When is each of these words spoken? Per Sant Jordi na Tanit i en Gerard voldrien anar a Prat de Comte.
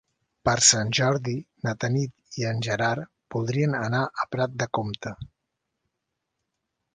Per 0.47 0.53
Sant 0.67 0.93
Jordi 0.99 1.33
na 1.67 1.73
Tanit 1.83 2.39
i 2.43 2.47
en 2.53 2.63
Gerard 2.69 3.11
voldrien 3.37 3.77
anar 3.81 4.01
a 4.25 4.27
Prat 4.33 4.57
de 4.63 4.69
Comte. 4.79 5.13